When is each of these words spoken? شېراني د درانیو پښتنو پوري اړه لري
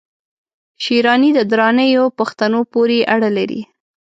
شېراني 0.83 1.29
د 1.37 1.39
درانیو 1.51 2.03
پښتنو 2.19 2.59
پوري 2.71 2.99
اړه 3.13 3.29
لري 3.37 3.61